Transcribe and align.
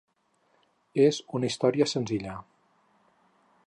És 1.03 1.21
una 1.41 1.51
història 1.51 1.89
senzilla. 1.93 2.43